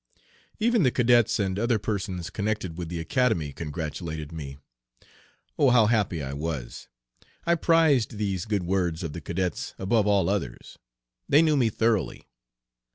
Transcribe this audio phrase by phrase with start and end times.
[0.59, 4.57] Even the cadets and other persons connected with the Academy congratulated me.
[5.59, 6.87] Oh how happy I was!
[7.45, 10.79] I prized these good words of the cadets above all others.
[11.29, 12.27] They knew me thoroughly.